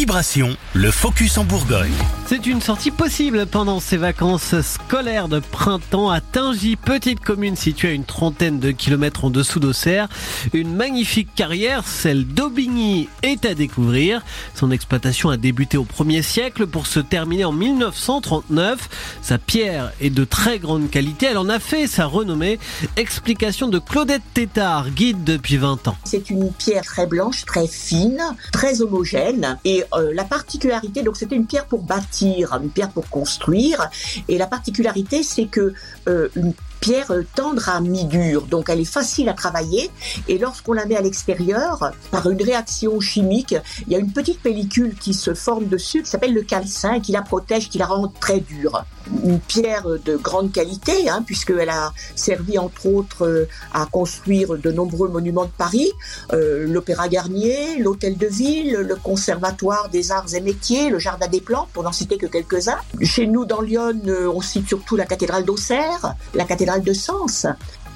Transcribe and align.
Vibration, 0.00 0.56
le 0.72 0.90
focus 0.90 1.36
en 1.36 1.44
Bourgogne. 1.44 1.92
C'est 2.24 2.46
une 2.46 2.62
sortie 2.62 2.90
possible 2.90 3.44
pendant 3.44 3.80
ces 3.80 3.98
vacances 3.98 4.58
scolaires 4.62 5.28
de 5.28 5.40
printemps 5.40 6.08
à 6.08 6.22
Tingy, 6.22 6.76
petite 6.76 7.20
commune 7.20 7.54
située 7.54 7.88
à 7.88 7.92
une 7.92 8.04
trentaine 8.04 8.60
de 8.60 8.70
kilomètres 8.70 9.26
en 9.26 9.30
dessous 9.30 9.60
d'Auxerre. 9.60 10.08
Une 10.54 10.74
magnifique 10.74 11.34
carrière, 11.34 11.86
celle 11.86 12.24
d'Aubigny, 12.24 13.10
est 13.22 13.44
à 13.44 13.52
découvrir. 13.52 14.22
Son 14.54 14.70
exploitation 14.70 15.28
a 15.28 15.36
débuté 15.36 15.76
au 15.76 15.84
1er 15.84 16.22
siècle 16.22 16.66
pour 16.66 16.86
se 16.86 17.00
terminer 17.00 17.44
en 17.44 17.52
1939. 17.52 18.88
Sa 19.20 19.36
pierre 19.36 19.92
est 20.00 20.08
de 20.08 20.24
très 20.24 20.58
grande 20.58 20.88
qualité, 20.88 21.26
elle 21.26 21.38
en 21.38 21.50
a 21.50 21.58
fait 21.58 21.86
sa 21.86 22.06
renommée. 22.06 22.58
Explication 22.96 23.68
de 23.68 23.78
Claudette 23.78 24.22
Tétard, 24.32 24.88
guide 24.92 25.24
depuis 25.24 25.58
20 25.58 25.88
ans. 25.88 25.96
C'est 26.04 26.30
une 26.30 26.50
pierre 26.52 26.84
très 26.84 27.06
blanche, 27.06 27.44
très 27.44 27.66
fine, 27.66 28.22
très 28.50 28.80
homogène 28.80 29.58
et 29.66 29.84
euh, 29.94 30.12
la 30.14 30.24
particularité, 30.24 31.02
donc 31.02 31.16
c'était 31.16 31.36
une 31.36 31.46
pierre 31.46 31.66
pour 31.66 31.82
bâtir, 31.82 32.58
une 32.62 32.70
pierre 32.70 32.90
pour 32.90 33.08
construire. 33.08 33.90
Et 34.28 34.38
la 34.38 34.46
particularité, 34.46 35.22
c'est 35.22 35.46
que 35.46 35.74
euh, 36.08 36.28
une 36.36 36.52
pierre 36.80 37.12
tendre 37.34 37.68
à 37.68 37.80
mi-dur, 37.80 38.46
donc 38.46 38.68
elle 38.68 38.80
est 38.80 38.84
facile 38.84 39.28
à 39.28 39.34
travailler. 39.34 39.90
Et 40.28 40.38
lorsqu'on 40.38 40.72
la 40.72 40.86
met 40.86 40.96
à 40.96 41.02
l'extérieur, 41.02 41.92
par 42.10 42.28
une 42.28 42.42
réaction 42.42 43.00
chimique, 43.00 43.54
il 43.86 43.92
y 43.92 43.96
a 43.96 43.98
une 43.98 44.12
petite 44.12 44.40
pellicule 44.40 44.94
qui 44.94 45.14
se 45.14 45.34
forme 45.34 45.66
dessus, 45.66 46.02
qui 46.02 46.10
s'appelle 46.10 46.34
le 46.34 46.42
calcin, 46.42 47.00
qui 47.00 47.12
la 47.12 47.22
protège, 47.22 47.68
qui 47.68 47.78
la 47.78 47.86
rend 47.86 48.12
très 48.20 48.40
dure. 48.40 48.84
Une 49.24 49.40
pierre 49.40 49.86
de 50.04 50.16
grande 50.16 50.52
qualité, 50.52 51.08
hein, 51.08 51.22
puisqu'elle 51.24 51.68
a 51.68 51.92
servi 52.14 52.58
entre 52.58 52.86
autres 52.86 53.48
à 53.74 53.86
construire 53.86 54.56
de 54.56 54.70
nombreux 54.70 55.08
monuments 55.08 55.44
de 55.44 55.50
Paris, 55.50 55.90
euh, 56.32 56.66
l'Opéra 56.66 57.08
Garnier, 57.08 57.78
l'Hôtel 57.78 58.16
de 58.16 58.26
Ville, 58.26 58.72
le 58.72 58.96
Conservatoire 58.96 59.88
des 59.88 60.12
Arts 60.12 60.34
et 60.34 60.40
Métiers, 60.40 60.90
le 60.90 60.98
Jardin 60.98 61.26
des 61.26 61.40
Plantes, 61.40 61.68
pour 61.72 61.82
n'en 61.82 61.92
citer 61.92 62.16
que 62.16 62.26
quelques-uns. 62.26 62.78
Chez 63.02 63.26
nous, 63.26 63.44
dans 63.44 63.60
Lyon, 63.60 64.00
on 64.32 64.40
cite 64.40 64.68
surtout 64.68 64.96
la 64.96 65.06
cathédrale 65.06 65.44
d'Auxerre, 65.44 66.14
la 66.34 66.44
cathédrale 66.44 66.69
de 66.78 66.94
sens. 66.94 67.46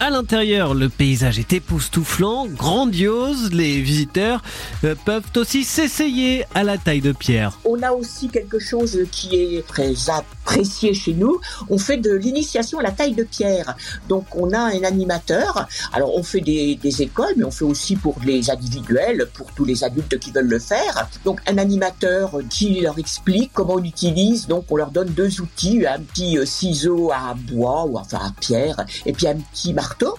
À 0.04 0.10
l'intérieur, 0.10 0.74
le 0.74 0.90
paysage 0.90 1.38
est 1.38 1.54
époustouflant, 1.54 2.44
grandiose. 2.46 3.54
Les 3.54 3.80
visiteurs 3.80 4.42
euh, 4.84 4.94
peuvent 5.06 5.30
aussi 5.34 5.64
s'essayer 5.64 6.44
à 6.54 6.62
la 6.62 6.76
taille 6.76 7.00
de 7.00 7.12
pierre. 7.12 7.58
On 7.64 7.82
a 7.82 7.90
aussi 7.90 8.28
quelque 8.28 8.58
chose 8.58 8.98
qui 9.10 9.34
est 9.34 9.66
très 9.66 9.94
apprécié 10.10 10.92
chez 10.92 11.14
nous. 11.14 11.40
On 11.70 11.78
fait 11.78 11.96
de 11.96 12.12
l'initiation 12.12 12.80
à 12.80 12.82
la 12.82 12.90
taille 12.90 13.14
de 13.14 13.22
pierre. 13.22 13.76
Donc 14.06 14.26
on 14.36 14.52
a 14.52 14.58
un 14.58 14.84
animateur. 14.84 15.66
Alors 15.94 16.14
on 16.14 16.22
fait 16.22 16.42
des, 16.42 16.78
écoles, 17.00 17.32
mais 17.38 17.44
on 17.44 17.50
fait 17.50 17.64
aussi 17.64 17.96
pour 17.96 18.16
les 18.26 18.50
individuels, 18.50 19.26
pour 19.32 19.52
tous 19.52 19.64
les 19.64 19.84
adultes 19.84 20.18
qui 20.18 20.32
veulent 20.32 20.50
le 20.50 20.58
faire. 20.58 21.08
Donc 21.24 21.40
un 21.46 21.56
animateur 21.56 22.40
qui 22.50 22.82
leur 22.82 22.98
explique 22.98 23.52
comment 23.54 23.76
on 23.76 23.84
utilise. 23.84 24.48
Donc 24.48 24.66
on 24.68 24.76
leur 24.76 24.90
donne 24.90 25.08
deux 25.08 25.40
outils, 25.40 25.86
un 25.86 26.00
petit 26.00 26.36
euh, 26.36 26.44
ciseau 26.44 27.10
à 27.10 27.34
bois 27.34 27.86
ou 27.86 27.96
enfin 27.96 28.18
à 28.18 28.32
pierre, 28.38 28.84
et 29.06 29.14
puis 29.14 29.26
un 29.26 29.36
petit 29.36 29.72